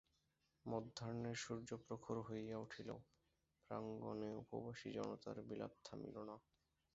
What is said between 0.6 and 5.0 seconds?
মধ্যাহ্নের সূর্য প্রখর হইয়া উঠিল, প্রাঙ্গণে উপবাসী